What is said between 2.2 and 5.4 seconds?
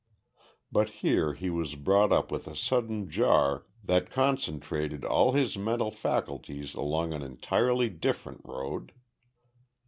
with a sudden jar that concentrated all